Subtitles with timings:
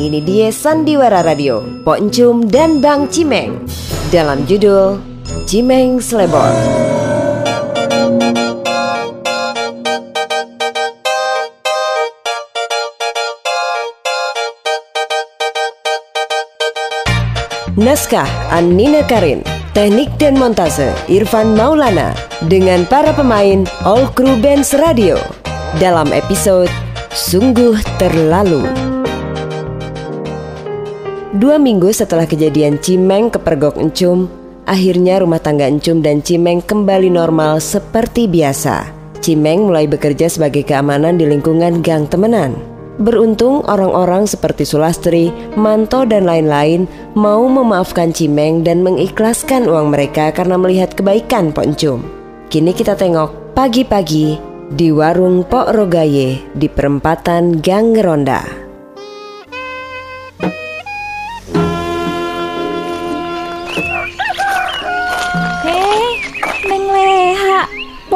[0.00, 3.68] ini dia Sandiwara Radio, Poncum dan Bang Cimeng.
[4.08, 4.96] Dalam judul
[5.44, 6.48] Cimeng Slebor.
[17.80, 19.40] Naskah Anina Karin
[19.72, 22.12] Teknik dan montase Irfan Maulana
[22.44, 25.16] Dengan para pemain All Crew Bands Radio
[25.80, 26.68] Dalam episode
[27.08, 28.68] Sungguh Terlalu
[31.40, 34.28] Dua minggu setelah kejadian Cimeng kepergok Encum
[34.68, 38.84] Akhirnya rumah tangga Encum dan Cimeng kembali normal seperti biasa
[39.24, 42.52] Cimeng mulai bekerja sebagai keamanan di lingkungan gang temenan
[43.00, 46.84] Beruntung orang-orang seperti Sulastri, Manto dan lain-lain
[47.16, 52.04] mau memaafkan Cimeng dan mengikhlaskan uang mereka karena melihat kebaikan Poncum.
[52.52, 54.36] Kini kita tengok pagi-pagi
[54.76, 58.59] di warung Pok Rogaye di perempatan Gang Ronda.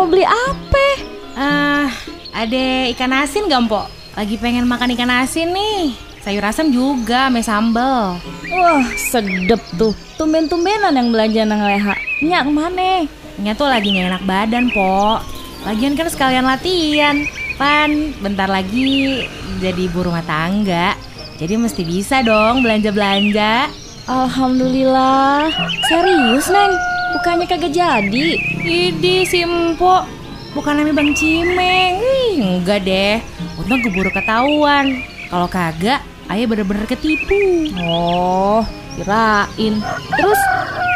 [0.05, 0.89] Mau beli apa?
[1.33, 1.89] Ah,
[2.37, 3.89] ada ikan asin gak, Mpok?
[4.21, 5.97] Lagi pengen makan ikan asin nih.
[6.21, 8.21] Sayur asam juga, sama sambal.
[8.53, 9.97] Wah, sedep tuh.
[10.21, 11.97] Tumben-tumbenan yang belanja Neng Leha.
[12.21, 13.09] Nyak mana?
[13.41, 15.25] Nya tuh lagi gak enak badan, Pok.
[15.65, 17.25] Lagian kan sekalian latihan.
[17.57, 19.25] Pan, bentar lagi
[19.65, 21.01] jadi ibu rumah tangga.
[21.41, 23.73] Jadi mesti bisa dong belanja-belanja.
[24.05, 25.49] Alhamdulillah.
[25.89, 26.94] Serius, Neng?
[27.13, 28.29] Bukannya kagak jadi?
[28.65, 30.09] Idi si Mpok.
[30.57, 32.01] Bukan namanya Bang Cimeng.
[32.01, 33.21] Ih, enggak deh.
[33.61, 35.03] Untung keburu ketahuan.
[35.29, 37.69] Kalau kagak, ayah bener-bener ketipu.
[37.83, 38.63] Oh,
[38.97, 39.75] kirain.
[40.15, 40.41] Terus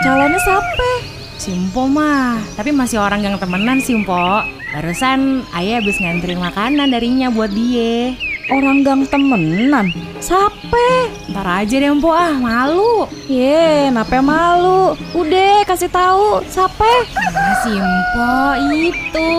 [0.06, 0.91] calonnya siapa?
[1.39, 4.43] Simpo mah, tapi masih orang yang temenan Simpo.
[4.75, 8.15] Barusan ayah habis nganterin makanan darinya buat dia.
[8.49, 9.93] Orang gang temenan?
[10.25, 11.13] Siapa?
[11.29, 13.05] Ntar aja deh Mpo ah, malu.
[13.29, 14.97] Ye, nape malu?
[15.13, 16.89] Udah kasih tahu siapa?
[17.28, 18.33] Nah, Simpo
[18.72, 19.31] itu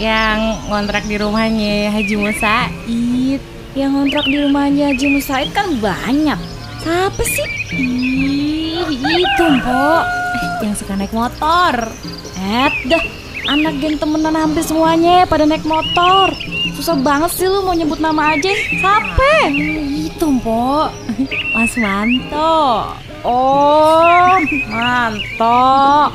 [0.00, 3.40] yang ngontrak di rumahnya Haji Musaid.
[3.76, 6.40] Yang ngontrak di rumahnya Haji Musaid kan banyak.
[6.80, 7.48] Siapa sih?
[7.76, 10.00] Ih, itu Mpo.
[10.32, 11.92] Eh, yang suka naik motor.
[12.40, 13.04] Eh, dah.
[13.46, 16.34] Anak geng temenan hampir semuanya pada naik motor.
[16.76, 18.52] Susah banget sih lu mau nyebut nama aja.
[18.52, 19.48] Siapa?
[19.48, 20.92] Hmm, itu Mpo.
[21.56, 22.92] Mas Manto.
[23.24, 24.36] Oh,
[24.68, 26.12] Manto.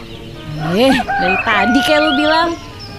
[0.77, 2.49] Eh, dari tadi kayak lu bilang.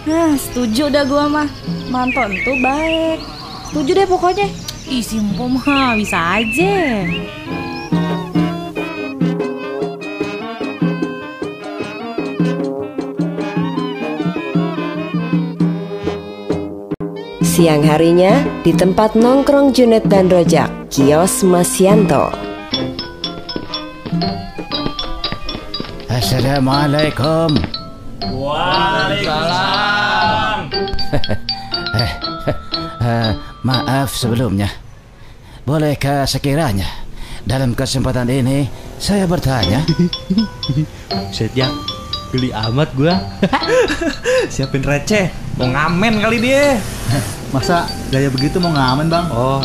[0.03, 1.49] Nah, setuju dah gua mah.
[1.87, 3.23] Manto itu baik.
[3.71, 4.51] Setuju deh pokoknya.
[4.91, 7.07] Ih, Simpo mah bisa aja.
[17.53, 22.33] Siang harinya di tempat nongkrong Junet dan Rojak, kios Mas Yanto.
[26.09, 27.53] Assalamualaikum.
[28.25, 30.73] Waalaikumsalam.
[33.03, 33.35] Eh,
[33.67, 34.71] maaf sebelumnya.
[35.69, 36.89] Bolehkah sekiranya
[37.45, 38.65] dalam kesempatan ini
[38.97, 39.85] saya bertanya?
[41.53, 41.69] Ya,
[42.33, 43.21] geli amat gua.
[44.53, 45.29] Siapin receh,
[45.61, 46.81] mau ngamen kali dia.
[47.53, 49.29] Masa gaya begitu mau ngamen bang?
[49.29, 49.61] Oh,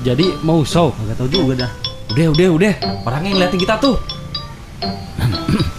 [0.00, 0.96] jadi mau show?
[1.06, 1.72] Gak tau juga dah
[2.12, 2.74] Udah, udah, udah.
[3.08, 3.96] Orangnya ngeliatin kita tuh.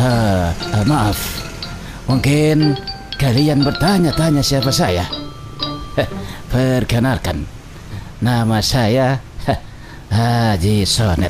[0.00, 1.44] Eh, eh, maaf,
[2.08, 2.72] mungkin
[3.20, 5.04] kalian bertanya-tanya siapa saya.
[5.92, 6.08] Heh,
[6.48, 7.44] Perkenalkan,
[8.24, 9.20] nama saya
[10.08, 11.28] Haji Sonet.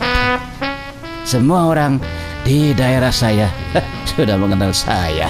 [1.26, 1.98] Semua orang
[2.46, 3.50] di daerah saya
[4.14, 5.26] sudah mengenal saya.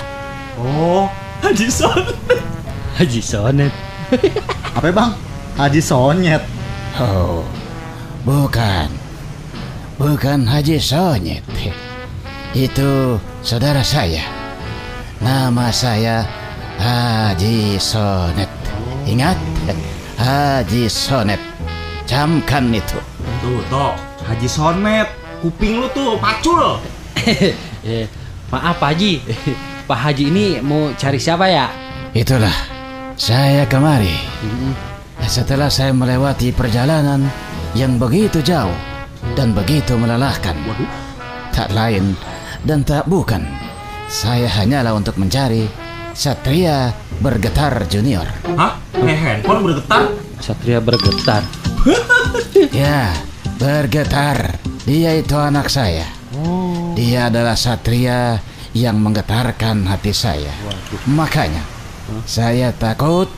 [0.61, 1.09] Oh,
[1.41, 2.05] Haji Son.
[3.01, 3.73] Haji Sonet.
[4.77, 5.13] Apa ya bang?
[5.57, 6.45] Haji Sonyet
[7.01, 7.41] Oh,
[8.29, 8.93] bukan,
[9.97, 11.41] bukan Haji Sonyet.
[12.53, 14.21] Itu saudara saya.
[15.17, 16.29] Nama saya
[16.77, 18.53] Haji Sonet.
[19.09, 19.41] Ingat,
[20.21, 21.41] Haji Sonet.
[22.05, 23.01] Camkan itu.
[23.41, 23.97] Tuh, toh.
[24.29, 25.09] Haji Sonet.
[25.41, 26.77] Kuping lu tuh pacul.
[27.81, 28.05] Eh,
[28.53, 29.25] maaf Pak Haji.
[29.89, 31.73] Pak Haji ini mau cari siapa ya?
[32.13, 32.80] Itulah
[33.21, 34.17] saya kemari.
[35.29, 37.29] Setelah saya melewati perjalanan
[37.77, 38.73] yang begitu jauh
[39.37, 40.57] dan begitu melelahkan.
[41.53, 42.17] Tak lain
[42.65, 43.45] dan tak bukan.
[44.09, 45.69] Saya hanyalah untuk mencari
[46.17, 48.25] Satria Bergetar Junior.
[48.57, 48.81] Hah?
[48.97, 50.09] Eh, handphone bergetar.
[50.41, 51.45] Satria bergetar.
[52.73, 53.09] Ya,
[53.57, 54.61] bergetar.
[54.85, 56.05] Dia itu anak saya.
[56.93, 58.37] Dia adalah Satria
[58.77, 60.53] yang menggetarkan hati saya.
[61.09, 61.80] Makanya,
[62.27, 63.29] saya takut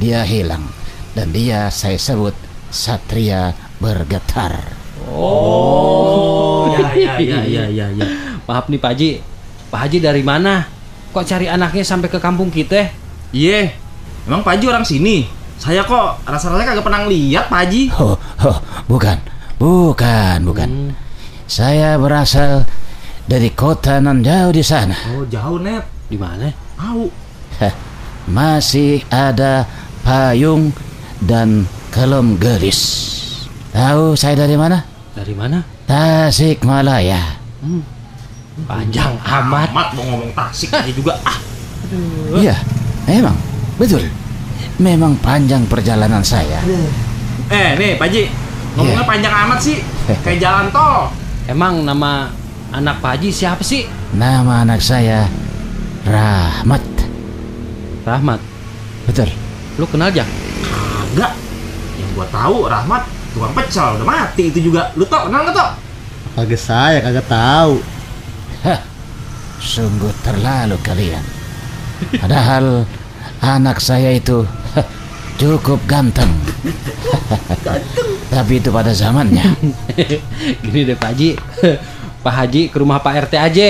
[0.00, 0.64] dia hilang.
[1.10, 2.34] Dan dia saya sebut
[2.70, 3.50] Satria
[3.82, 4.62] bergetar.
[5.10, 8.06] Oh, ya ya ya ya ya ya.
[8.46, 9.10] Maaf nih Pak Haji.
[9.70, 10.70] Pak Haji dari mana?
[11.10, 12.94] Kok cari anaknya sampai ke kampung kita?
[13.34, 13.74] Iya,
[14.30, 15.26] emang Pak Haji orang sini.
[15.58, 17.82] Saya kok rasa-rasanya kagak pernah lihat Pak Haji.
[17.98, 18.14] Oh,
[18.46, 19.18] oh, bukan,
[19.58, 20.70] bukan, bukan.
[21.50, 22.62] Saya berasal
[23.26, 24.94] dari kota nan jauh di sana.
[25.10, 26.50] Oh jauh net, Di mana?
[26.78, 27.29] tahu.
[28.30, 29.66] Masih ada
[30.00, 30.70] payung
[31.18, 32.78] dan kelom gelis.
[33.70, 34.86] Tahu saya dari mana?
[35.12, 35.66] Dari mana?
[35.84, 37.18] Tasik Malaya.
[38.64, 39.68] Panjang amat.
[39.74, 41.18] Amat mau ngomong tasik aja juga.
[41.26, 41.38] Ah,
[42.30, 42.54] Iya,
[43.04, 43.34] memang
[43.74, 44.06] betul.
[44.78, 46.62] Memang panjang perjalanan saya.
[47.50, 48.22] eh nih Pak Haji,
[48.78, 49.82] ngomongnya panjang amat sih.
[50.22, 51.10] Kayak jalan tol.
[51.50, 52.30] Emang nama
[52.70, 53.90] anak Pak Haji siapa sih?
[54.14, 55.26] Nama anak saya
[56.06, 56.99] Rahmat.
[58.04, 58.40] Rahmat.
[59.06, 59.28] Betul.
[59.76, 60.28] Lu kenal Jack?
[60.64, 61.32] Kagak.
[62.00, 64.90] Yang gua tahu Rahmat tukang pecel udah mati itu juga.
[64.98, 65.70] Lu tau kenal nggak tau?
[66.36, 67.80] Kagak saya kagak tahu.
[68.64, 68.80] Hah,
[69.60, 71.24] sungguh terlalu kalian.
[72.16, 72.84] Padahal
[73.40, 74.44] anak saya itu
[75.40, 76.28] cukup ganteng.
[78.30, 79.56] Tapi itu pada zamannya.
[80.64, 81.30] Gini deh Pak Haji.
[82.20, 83.68] Pak Haji ke rumah Pak RT aja.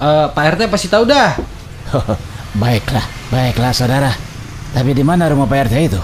[0.00, 1.38] Eh, Pak RT pasti tahu dah.
[2.54, 4.12] baiklah, baiklah saudara.
[4.70, 6.00] Tapi di mana rumah Pak RT itu?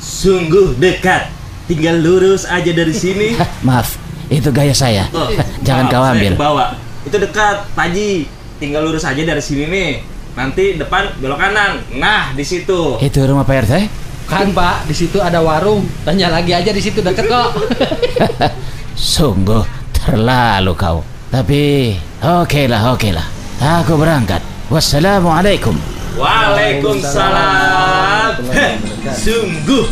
[0.00, 1.28] Sungguh dekat.
[1.66, 3.34] Tinggal lurus aja dari sini.
[3.34, 3.98] Hah, maaf,
[4.30, 5.10] itu gaya saya.
[5.10, 5.34] Tuh,
[5.66, 6.32] Jangan maaf, kau ambil.
[6.38, 6.66] kebawa.
[7.02, 8.10] Itu dekat, Pak Haji.
[8.56, 9.90] Tinggal lurus aja dari sini nih.
[10.32, 11.80] Nanti depan belok kanan.
[11.96, 12.96] Nah, di situ.
[13.00, 13.74] Itu rumah Pak RT?
[14.26, 15.84] Kan Pak, di situ ada warung.
[16.02, 17.50] Tanya lagi aja di situ deket kok.
[18.96, 19.62] Sungguh
[19.92, 21.04] terlalu kau.
[21.30, 23.26] Tapi oke lah, oke lah.
[23.82, 24.40] Aku berangkat.
[24.66, 25.78] Wassalamualaikum.
[26.18, 28.34] Waalaikumsalam.
[29.22, 29.86] Sungguh.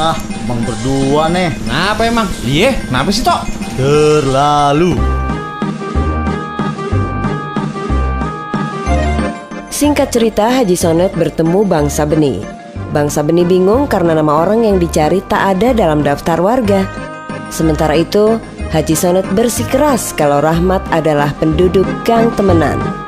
[0.00, 0.16] Ah,
[0.48, 1.52] bang berdua nih.
[1.52, 2.24] Kenapa emang?
[2.48, 3.44] Iya, kenapa sih, Tok?
[3.76, 4.96] Terlalu.
[9.68, 12.40] Singkat cerita, Haji Sonet bertemu Bangsa Beni.
[12.88, 16.88] Bangsa Beni bingung karena nama orang yang dicari tak ada dalam daftar warga.
[17.52, 18.40] Sementara itu,
[18.72, 23.03] Haji Sonet bersikeras kalau Rahmat adalah penduduk Gang Temenan.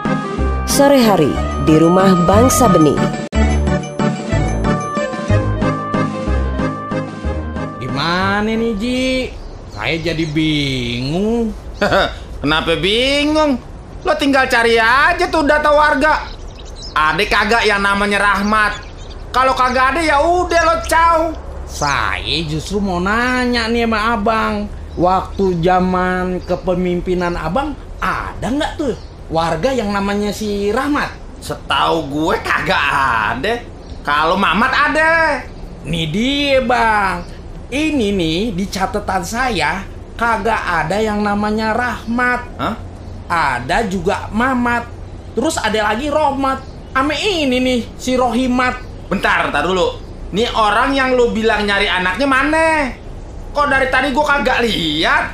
[0.67, 1.31] Sore hari,
[1.63, 2.99] di rumah Bangsa Beni.
[7.79, 9.31] Gimana nih Ji?
[9.71, 11.55] Saya jadi bingung.
[12.43, 13.63] Kenapa bingung?
[14.03, 16.35] Lo tinggal cari aja tuh data warga.
[16.99, 18.83] Ada kagak yang namanya Rahmat?
[19.31, 21.19] Kalau kagak ada ya udah lo caw.
[21.71, 24.55] Saya justru mau nanya nih sama abang.
[24.99, 31.11] Waktu zaman kepemimpinan abang ada nggak tuh warga yang namanya si Rahmat?
[31.43, 32.84] Setahu gue kagak
[33.34, 33.55] ada.
[34.06, 35.43] Kalau Mamat ada.
[35.87, 37.23] Nih dia bang.
[37.67, 39.82] Ini nih di catatan saya
[40.14, 42.40] kagak ada yang namanya Rahmat.
[42.58, 42.75] Hah?
[43.26, 44.87] Ada juga Mamat.
[45.34, 46.62] Terus ada lagi Rohmat.
[46.96, 48.81] Ame ini nih si Rohimat.
[49.11, 50.00] Bentar, bentar dulu.
[50.34, 52.67] Nih orang yang lo bilang nyari anaknya mana?
[53.55, 55.25] Kok dari tadi gue kagak lihat?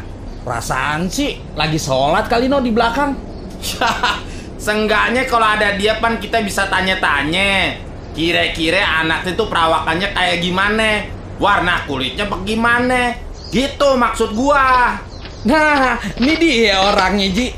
[0.43, 3.32] Perasaan sih lagi sholat kali no di belakang.
[4.65, 7.79] Seenggaknya kalau ada dia pan kita bisa tanya-tanya.
[8.13, 11.09] Kira-kira anaknya tuh perawakannya kayak gimana?
[11.41, 13.17] Warna kulitnya bagaimana?
[13.51, 14.67] Gitu maksud gua.
[15.43, 17.51] Nah, ini dia orangnya Ji.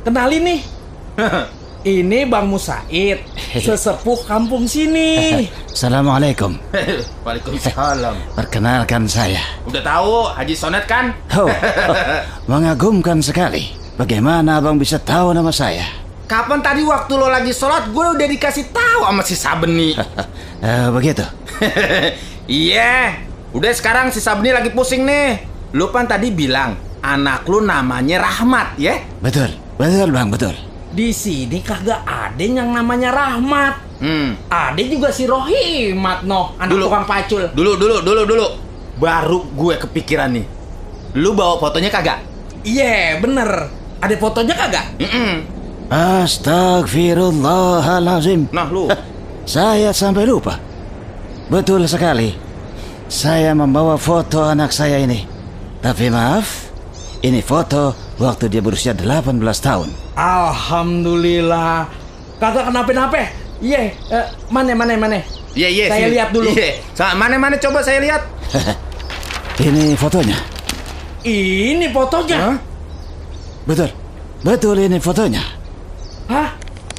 [0.00, 0.60] Kenalin nih.
[1.86, 3.22] Ini Bang Musaid,
[3.54, 5.46] sesepuh kampung sini.
[5.70, 6.58] Assalamualaikum.
[7.22, 8.34] Waalaikumsalam.
[8.34, 9.38] Perkenalkan saya.
[9.70, 11.14] Udah tahu Haji Sonet kan?
[11.38, 11.46] Oh,
[12.50, 13.70] mengagumkan sekali.
[13.96, 15.88] Bagaimana abang bisa tahu nama saya?
[16.28, 19.96] Kapan tadi waktu lo lagi sholat gue udah dikasih tahu sama si Sabeni.
[20.56, 21.20] Eh, begitu.
[22.48, 23.12] Iya.
[23.52, 25.44] Udah sekarang si Sabeni lagi pusing nih.
[25.76, 29.00] Lu kan tadi bilang anak lu namanya Rahmat ya?
[29.20, 30.54] Betul, betul bang, betul.
[30.92, 33.74] Di sini kagak ada yang namanya Rahmat.
[34.00, 34.36] Hmm.
[34.48, 36.84] Ada juga si Rohimat noh, anak Dulu.
[36.88, 37.42] tukang pacul.
[37.52, 38.46] Dulu dulu dulu dulu.
[38.96, 40.46] Baru gue kepikiran nih.
[41.16, 42.20] Lu bawa fotonya kagak?
[42.64, 43.68] Iya, bener.
[44.02, 44.84] Ada fotonya kagak?
[45.00, 45.40] Mm-mm.
[45.86, 48.50] Astagfirullahalazim.
[48.52, 48.90] Nah lu.
[49.46, 50.58] Saya sampai lupa.
[51.46, 52.34] Betul sekali.
[53.06, 55.22] Saya membawa foto anak saya ini.
[55.78, 56.66] Tapi maaf,
[57.22, 59.94] ini foto waktu dia berusia 18 tahun.
[60.18, 61.86] Alhamdulillah.
[62.42, 63.30] Kagak kenapa-napa.
[63.62, 65.22] Iya, eh, mana mana mana.
[65.54, 65.86] Iya iya.
[65.86, 66.18] Saya sini.
[66.18, 66.50] lihat dulu.
[66.50, 66.82] Iya.
[66.92, 68.26] Sa- Mana mana coba saya lihat.
[69.70, 70.36] Ini fotonya.
[71.22, 72.58] Ini fotonya.
[73.66, 73.90] Betul.
[74.46, 75.42] Betul ini fotonya.
[76.30, 76.54] Hah?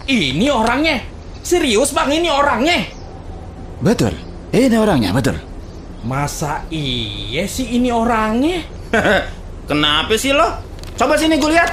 [0.07, 0.99] Ini orangnya.
[1.43, 2.83] Serius bang, ini orangnya.
[3.79, 4.11] Betul.
[4.51, 5.39] Ini orangnya, betul.
[6.03, 8.63] Masa iya sih ini orangnya?
[9.69, 10.47] Kenapa sih lo?
[10.95, 11.71] Coba sini gue lihat.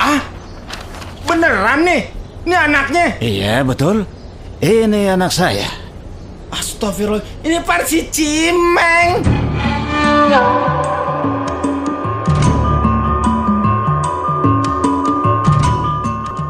[0.00, 0.20] Ah,
[1.24, 2.02] beneran nih.
[2.48, 3.06] Ini anaknya.
[3.20, 4.04] Iya betul.
[4.60, 5.68] Ini anak saya.
[6.48, 9.20] Astagfirullah, ini Parsi Cimeng.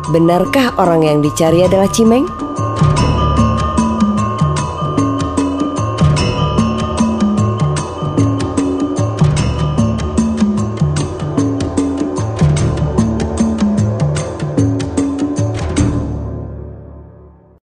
[0.09, 2.38] Benarkah orang yang dicari adalah Cimeng?